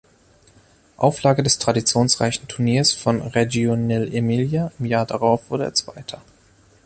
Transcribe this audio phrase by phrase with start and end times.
[0.97, 6.23] Auflage des traditionsreichen Turniers von Reggio nell’Emilia, im Jahr darauf wurde er Zweiter.